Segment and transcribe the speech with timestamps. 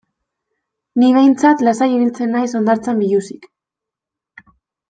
[1.01, 3.49] Ni behintzat lasai ibiltzen naiz hondartzan biluzik.